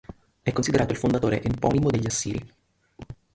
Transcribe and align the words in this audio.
E' 0.41 0.51
considerato 0.51 0.93
il 0.93 0.97
fondatore 0.97 1.43
eponimo 1.43 1.91
degli 1.91 2.07
Assiri. 2.07 2.51